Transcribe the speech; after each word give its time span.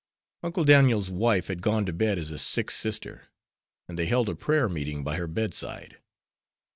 Uncle 0.41 0.63
Daniel's 0.65 1.11
wife 1.11 1.45
had 1.45 1.61
gone 1.61 1.85
to 1.85 1.93
bed 1.93 2.17
as 2.17 2.31
a 2.31 2.39
sick 2.39 2.71
sister, 2.71 3.27
and 3.87 3.99
they 3.99 4.07
held 4.07 4.29
a 4.29 4.33
prayer 4.35 4.67
meeting 4.67 5.03
by 5.03 5.15
her 5.15 5.27
bedside. 5.27 5.99